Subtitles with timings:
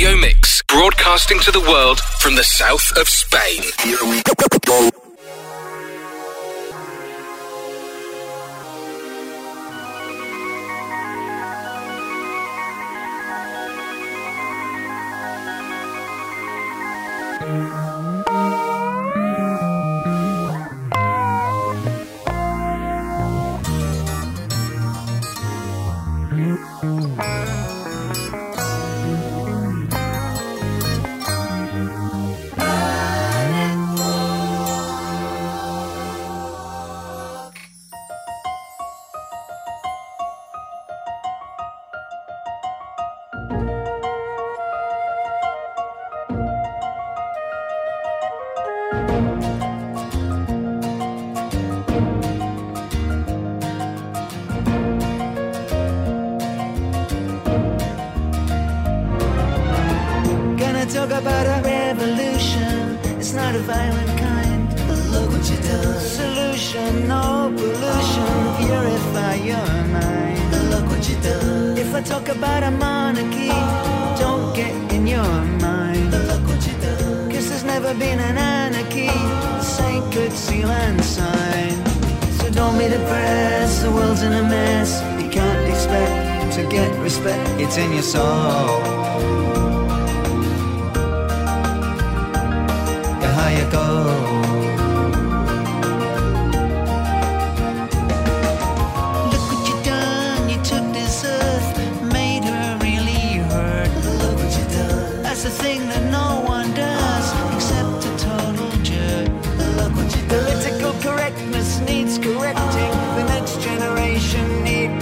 [0.00, 3.62] radio mix, broadcasting to the world from the south of Spain.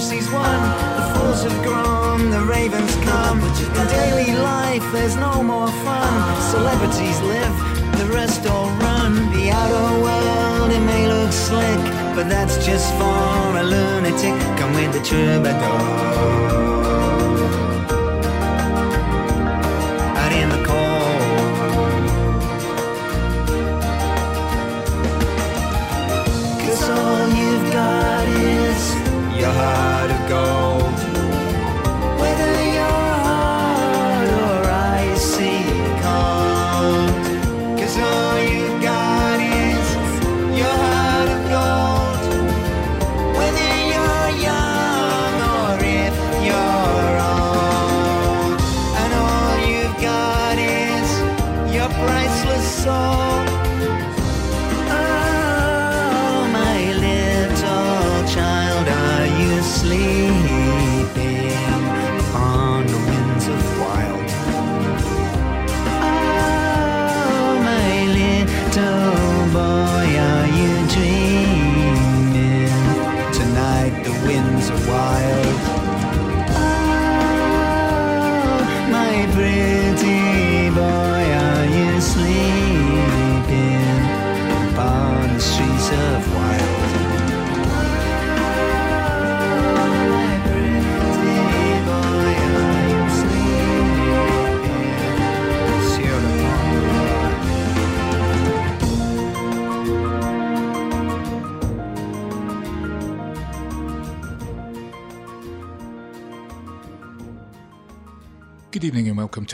[0.00, 0.60] sees won.
[0.96, 3.38] The fools have grown, the ravens come.
[3.40, 6.40] In daily life, there's no more fun.
[6.50, 7.54] Celebrities live,
[7.98, 9.12] the rest all run.
[9.32, 11.80] The outer world, it may look slick,
[12.16, 14.36] but that's just for a lunatic.
[14.58, 16.69] Come with the troubadour.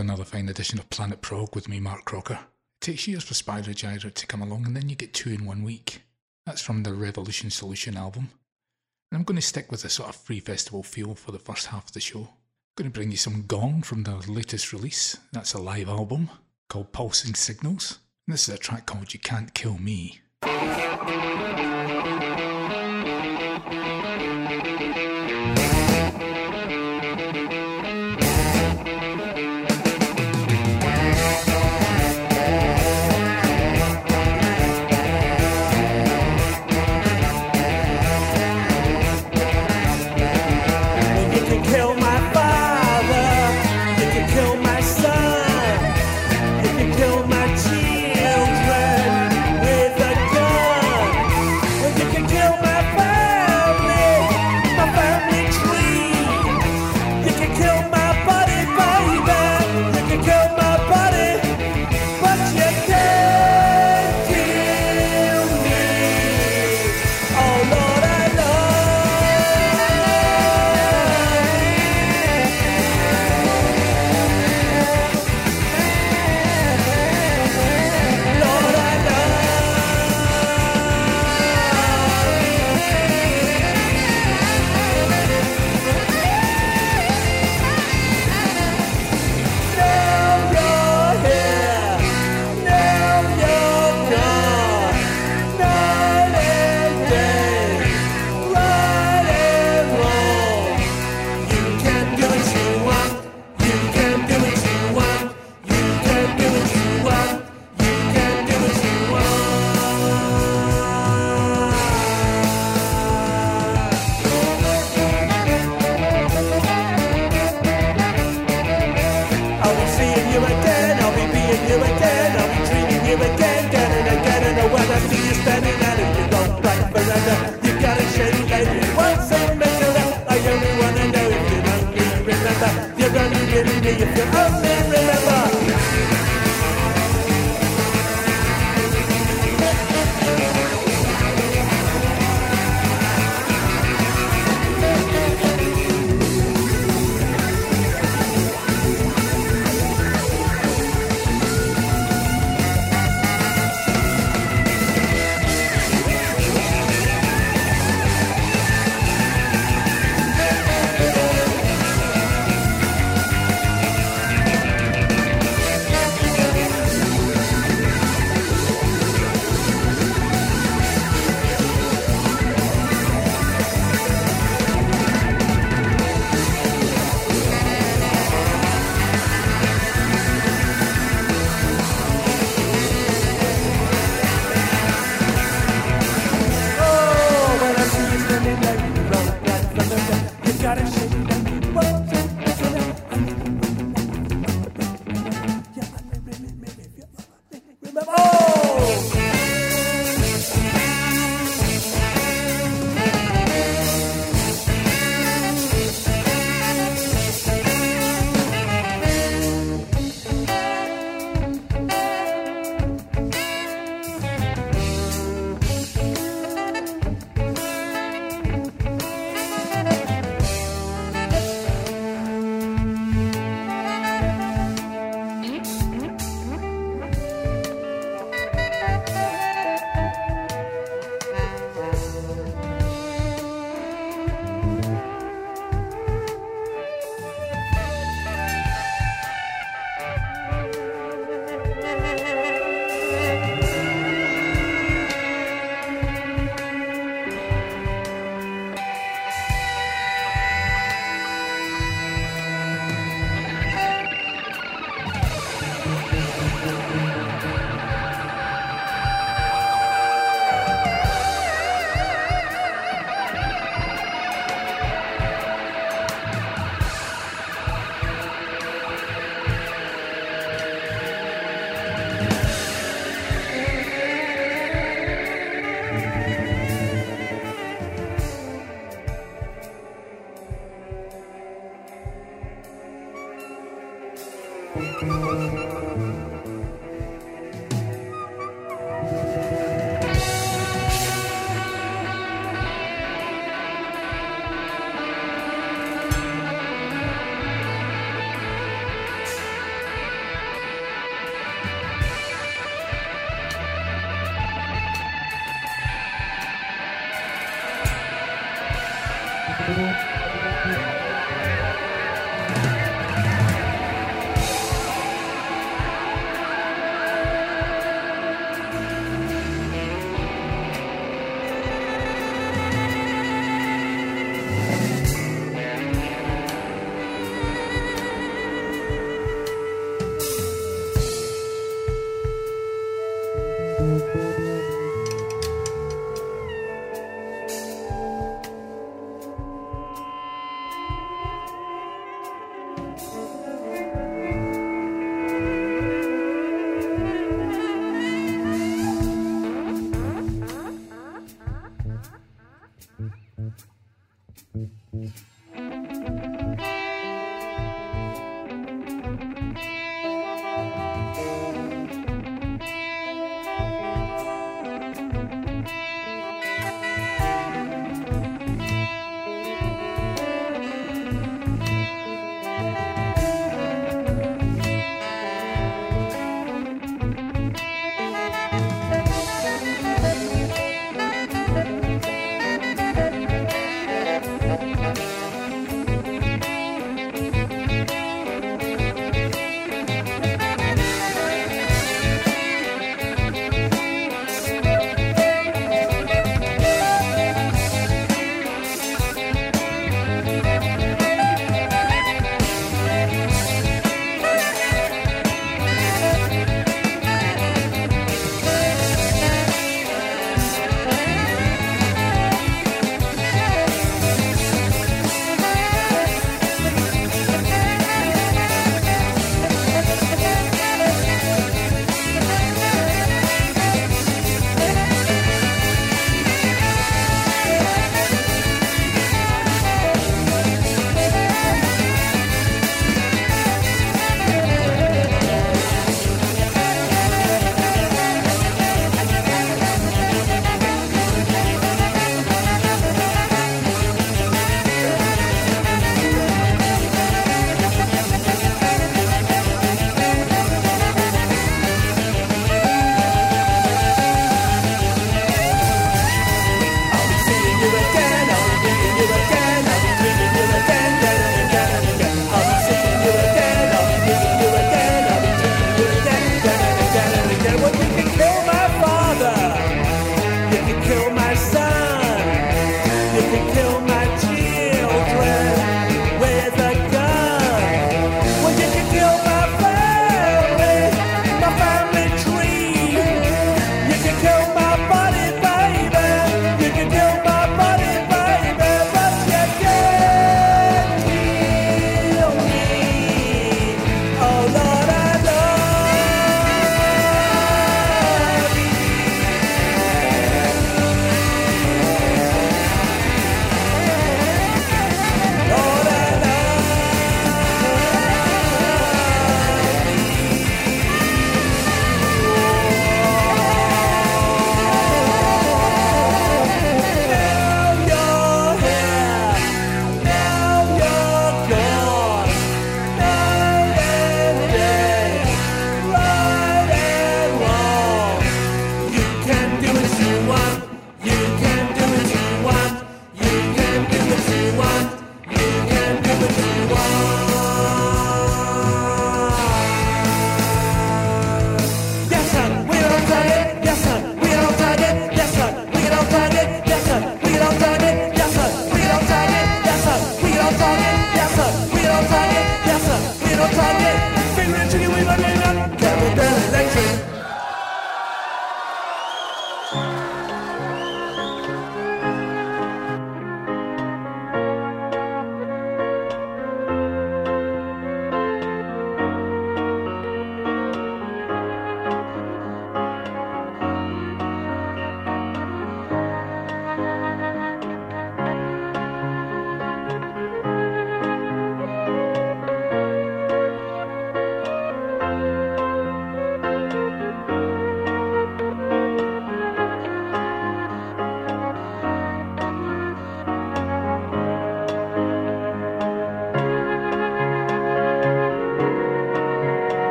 [0.00, 2.40] Another fine edition of Planet Prog with me, Mark Crocker.
[2.80, 5.62] It takes years for Gyra to come along and then you get two in one
[5.62, 6.02] week.
[6.46, 8.30] That's from the Revolution Solution album.
[9.10, 11.66] And I'm going to stick with a sort of free festival feel for the first
[11.66, 12.20] half of the show.
[12.20, 15.16] I'm going to bring you some Gong from their latest release.
[15.32, 16.30] That's a live album
[16.68, 17.98] called Pulsing Signals.
[18.26, 20.20] And this is a track called You Can't Kill Me.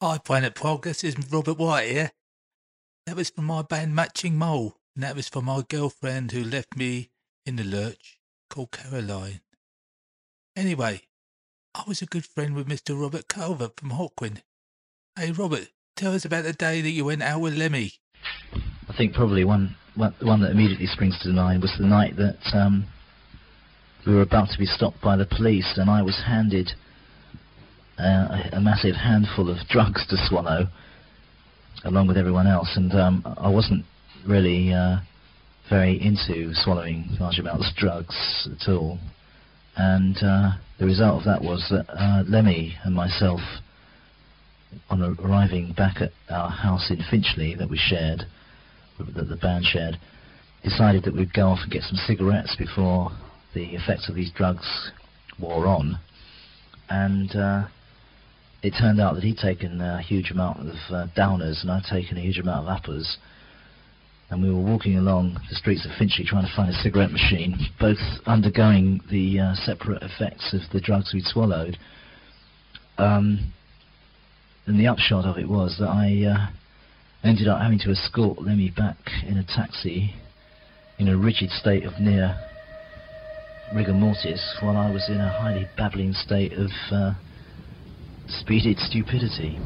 [0.00, 1.02] Hi, Planet Progress.
[1.02, 2.12] is Robert Wyatt here.
[3.06, 6.76] That was from my band Matching Mole, and that was for my girlfriend who left
[6.76, 7.10] me
[7.44, 9.40] in the lurch, called Caroline.
[10.54, 11.02] Anyway,
[11.74, 12.96] I was a good friend with Mr.
[13.00, 14.42] Robert Calvert from Hawkwind.
[15.16, 17.94] Hey, Robert, tell us about the day that you went out with Lemmy.
[18.88, 22.38] I think probably one, one one that immediately springs to mind was the night that
[22.54, 22.86] um,
[24.06, 26.70] we were about to be stopped by the police, and I was handed
[27.98, 30.66] uh, a, massive handful of drugs to swallow,
[31.84, 33.84] along with everyone else, and um, I wasn't
[34.26, 34.98] really uh,
[35.68, 38.98] very into swallowing large amounts of drugs at all.
[39.76, 43.40] And uh, the result of that was that uh, Lemmy and myself,
[44.90, 48.22] on arriving back at our house in Finchley that we shared,
[48.98, 49.98] that the band shared,
[50.62, 53.10] decided that we'd go off and get some cigarettes before
[53.54, 54.90] the effects of these drugs
[55.40, 55.98] wore on.
[56.90, 57.68] And uh,
[58.62, 62.16] it turned out that he'd taken a huge amount of uh, downers and I'd taken
[62.16, 63.18] a huge amount of uppers.
[64.30, 67.56] And we were walking along the streets of Finchley trying to find a cigarette machine,
[67.80, 71.78] both undergoing the uh, separate effects of the drugs we'd swallowed.
[72.98, 73.52] Um,
[74.66, 78.70] and the upshot of it was that I uh, ended up having to escort Lemmy
[78.76, 80.14] back in a taxi
[80.98, 82.36] in a rigid state of near
[83.74, 87.14] rigor mortis while I was in a highly babbling state of uh,
[88.28, 89.58] speeded stupidity.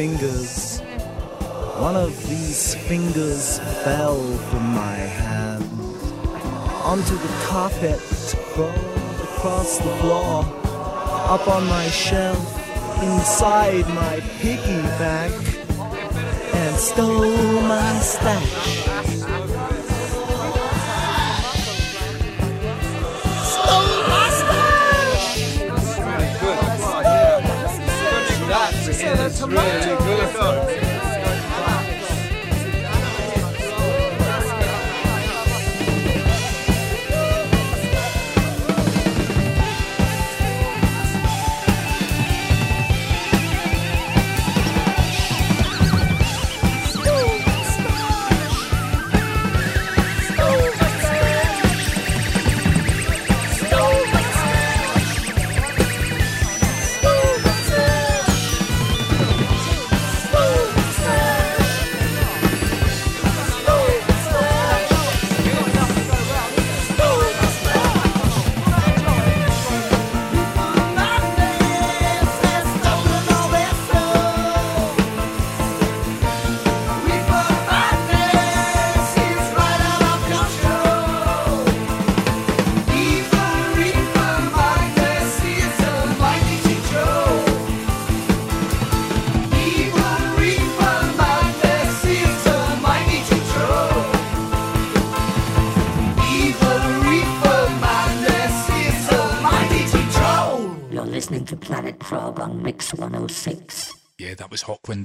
[0.00, 0.80] Fingers.
[1.78, 5.62] One of these fingers fell from my hand
[6.90, 8.00] onto the carpet,
[8.54, 10.36] crawled across the floor,
[11.34, 12.46] up on my shelf,
[13.02, 15.36] inside my piggy bank,
[16.54, 18.99] and stole my stash.
[29.30, 30.32] That's really good.
[30.32, 30.79] to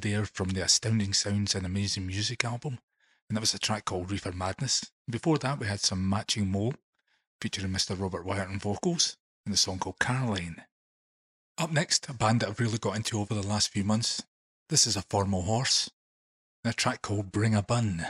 [0.01, 2.79] there from the Astounding Sounds and Amazing Music album.
[3.29, 4.91] And that was a track called Reefer Madness.
[5.10, 6.73] Before that, we had some Matching Mole
[7.41, 7.99] featuring Mr.
[7.99, 10.63] Robert Wyatt on vocals and the song called Caroline.
[11.58, 14.23] Up next, a band that I've really got into over the last few months.
[14.69, 15.89] This is a formal horse
[16.63, 18.08] and a track called Bring a Bun.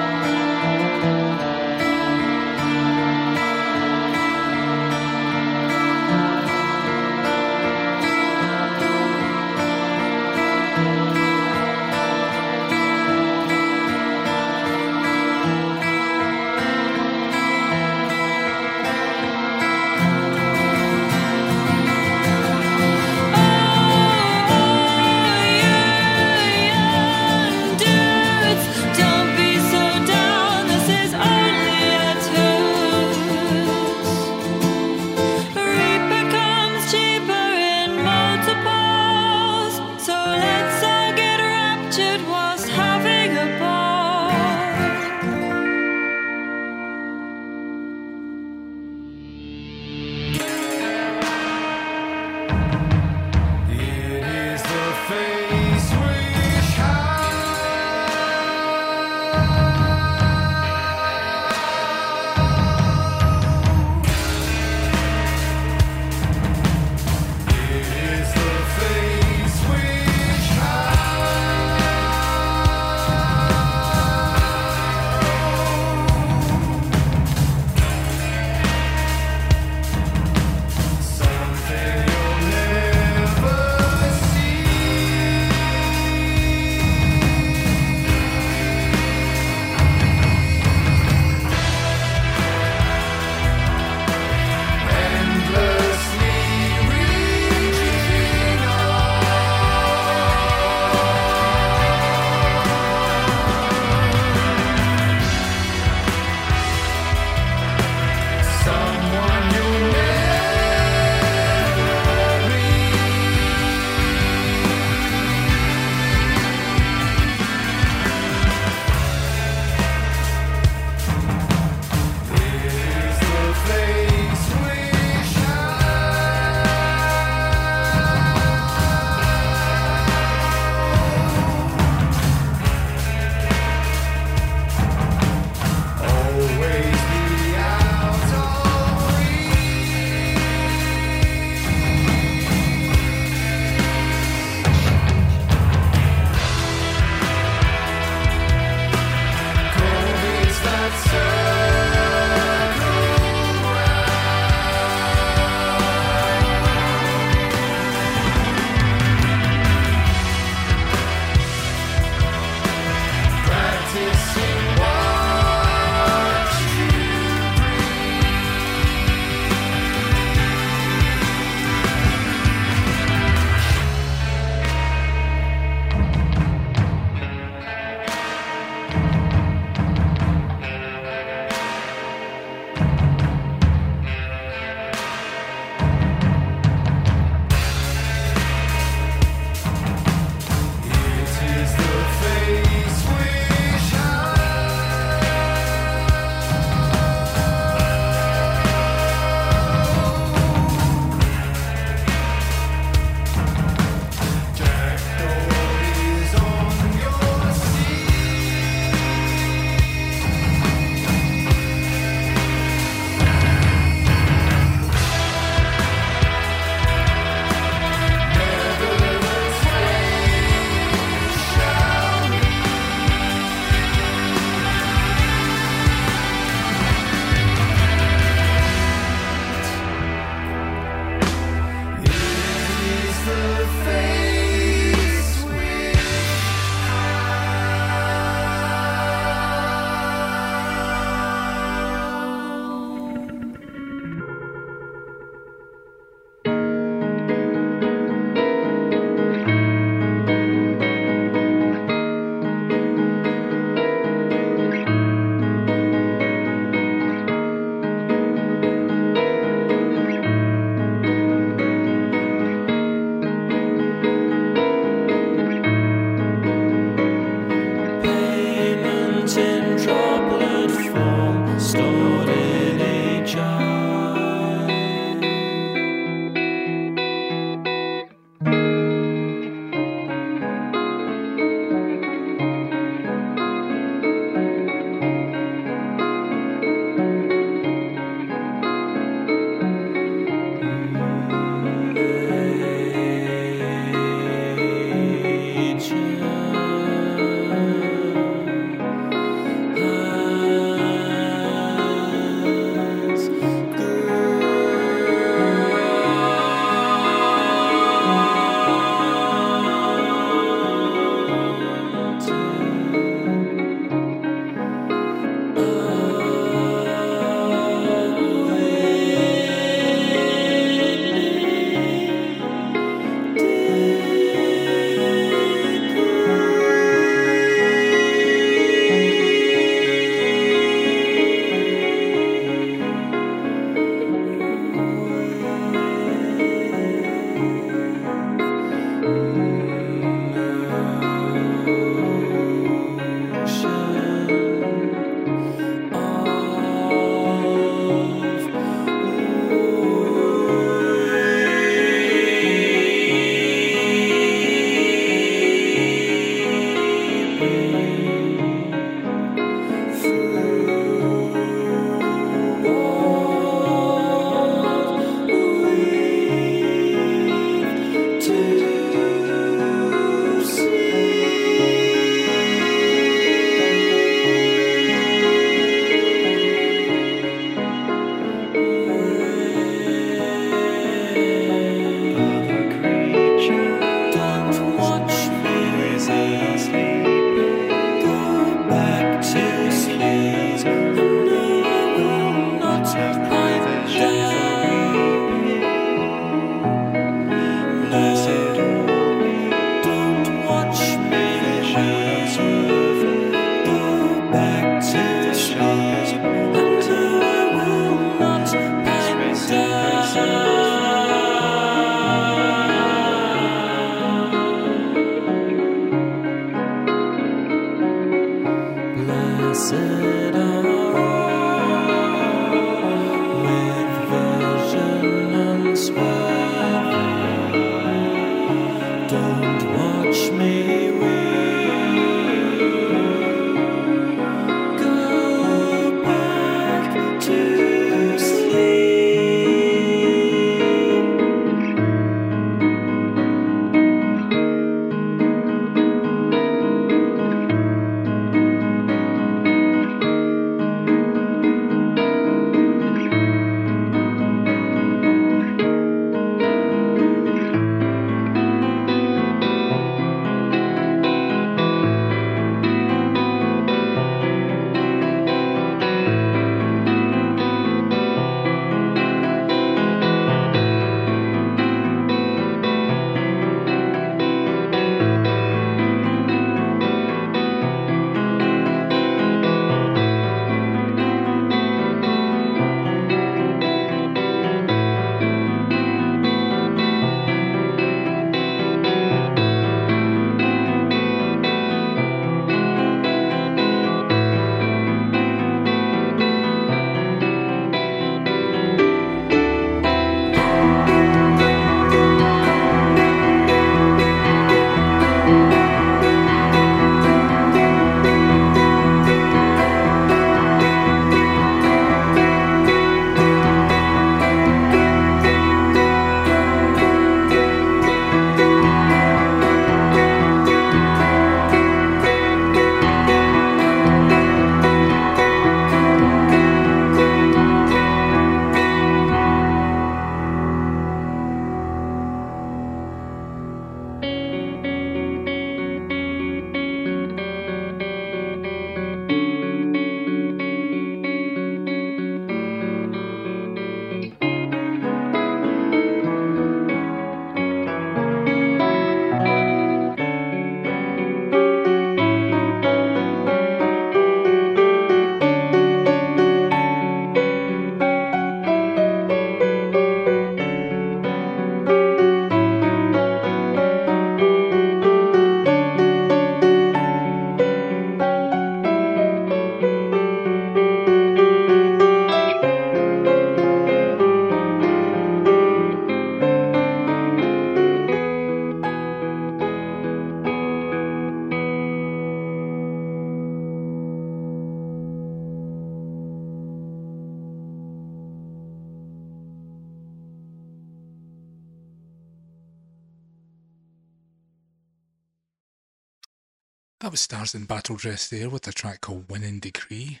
[597.04, 600.00] Stars in Battle Dress there with a track called Winning Decree.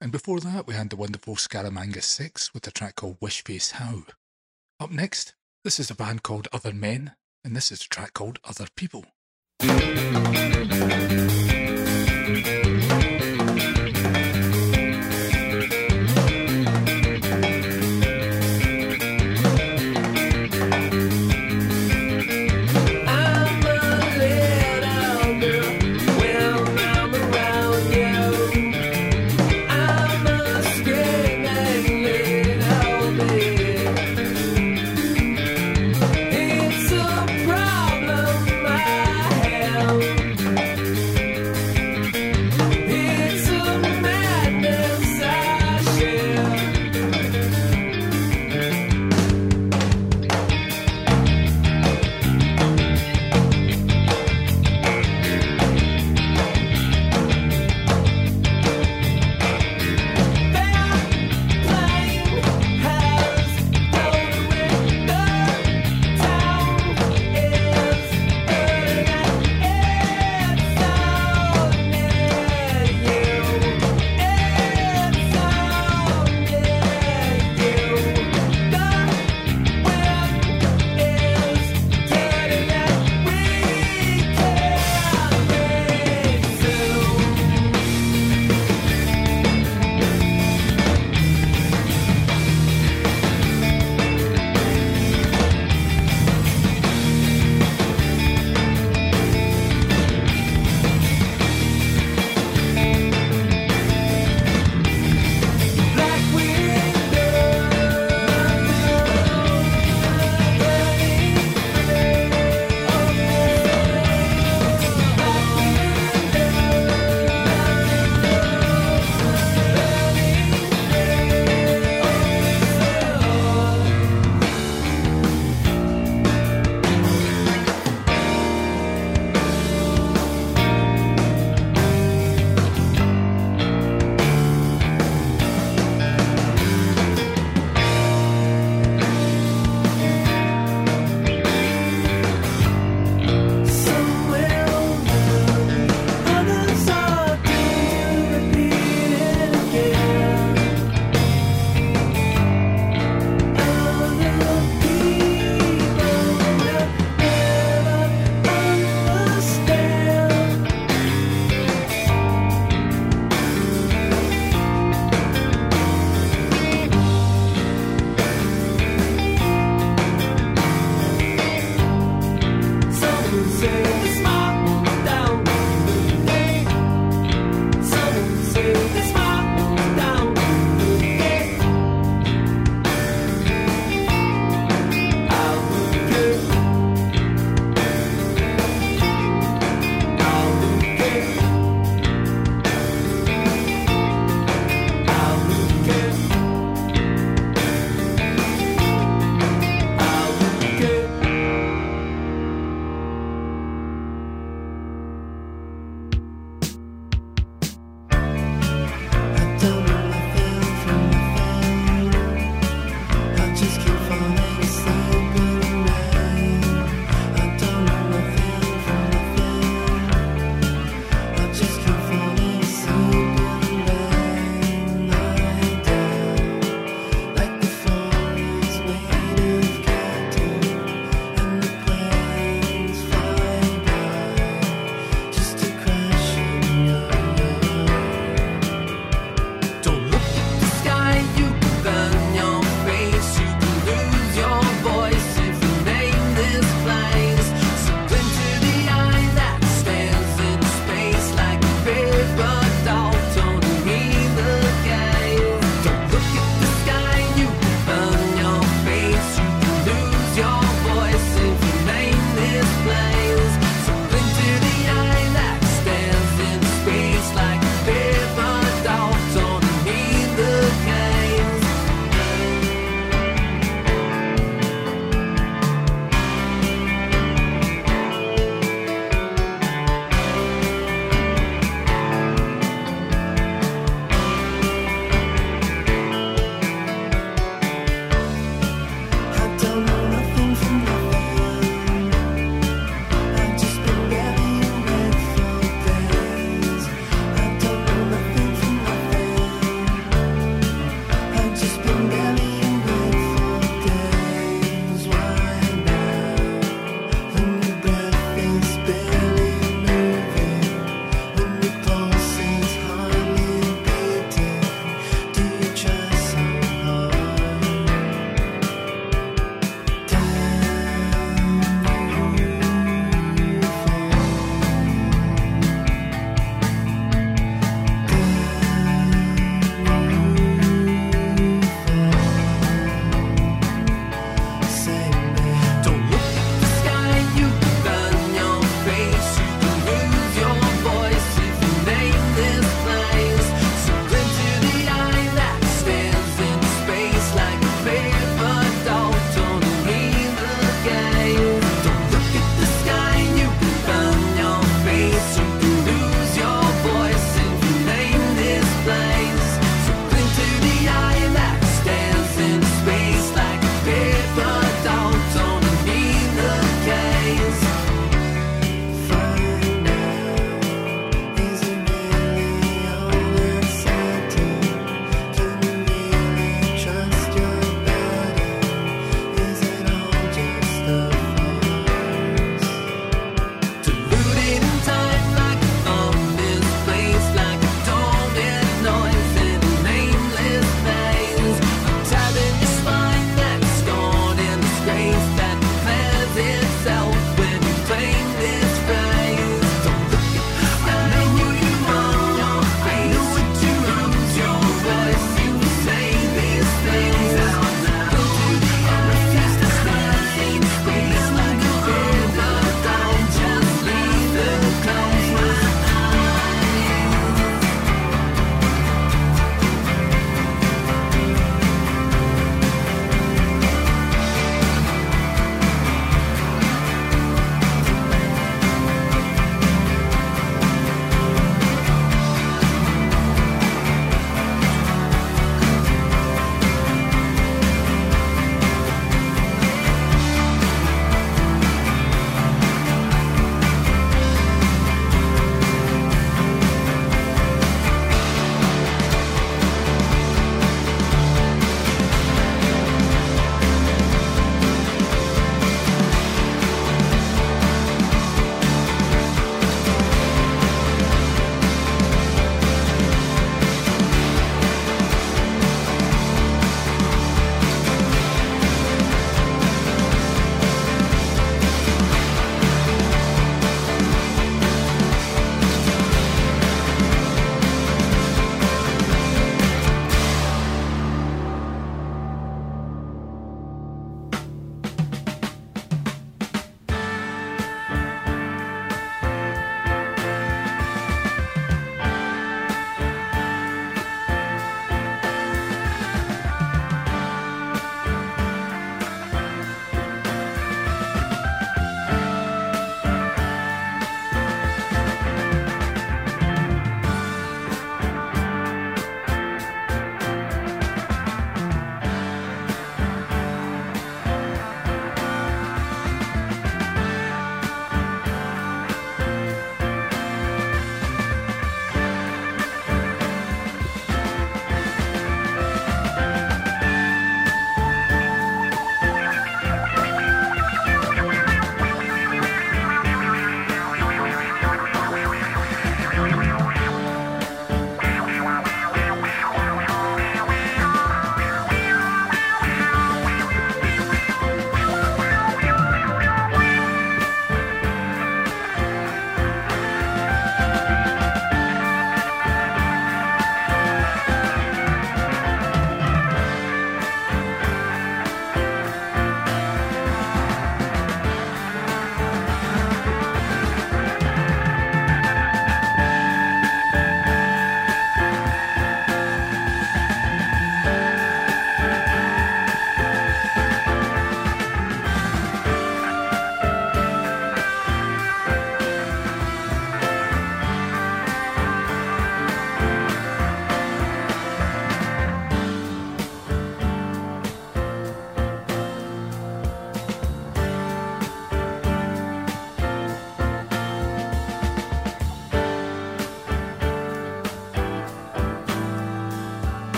[0.00, 3.72] And before that, we had the wonderful Scaramanga 6 with a track called Wish Face
[3.72, 4.04] How.
[4.80, 7.12] Up next, this is a band called Other Men,
[7.44, 9.04] and this is a track called Other People.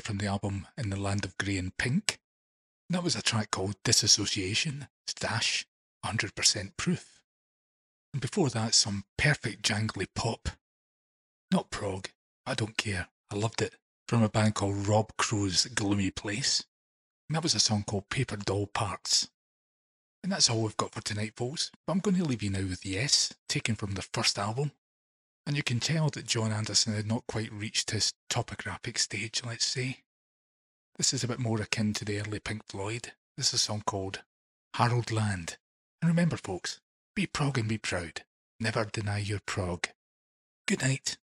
[0.00, 2.20] There from the album In the Land of Grey and Pink.
[2.88, 5.66] That was a track called Disassociation, Stash,
[6.06, 7.20] 100% Proof.
[8.14, 10.48] And before that, some perfect jangly pop.
[11.50, 12.08] Not prog,
[12.46, 13.74] I don't care, I loved it.
[14.08, 16.64] From a band called Rob Crow's Gloomy Place.
[17.28, 19.28] And that was a song called Paper Doll Parts.
[20.22, 21.70] And that's all we've got for tonight, folks.
[21.86, 24.72] But I'm going to leave you now with Yes, taken from the first album.
[25.46, 29.66] And you can tell that Jon Anderson had not quite reached his topographic stage, let's
[29.66, 29.98] say.
[30.96, 33.12] This is a bit more akin to the early Pink Floyd.
[33.36, 34.22] This is a song called
[34.74, 35.56] Harold Land.
[36.02, 36.80] And remember, folks,
[37.16, 38.22] be prog and be proud.
[38.60, 39.88] Never deny your prog.
[40.66, 41.16] Good night.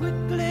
[0.00, 0.47] His